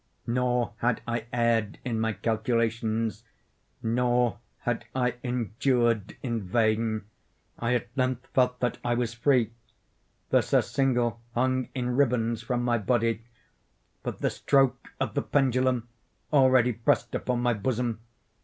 [0.25, 7.03] Nor had I erred in my calculations—nor had I endured in vain.
[7.59, 9.51] I at length felt that I was free.
[10.31, 13.21] The surcingle hung in ribands from my body.
[14.01, 15.87] But the stroke of the pendulum
[16.33, 17.99] already pressed upon my bosom.